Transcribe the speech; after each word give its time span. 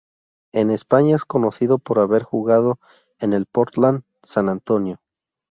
En 0.51 0.71
España 0.71 1.15
es 1.15 1.25
conocido 1.25 1.77
por 1.77 1.99
haber 1.99 2.23
jugado 2.23 2.79
en 3.19 3.33
el 3.33 3.45
Portland 3.45 4.01
San 4.23 4.49
Antonio. 4.49 4.99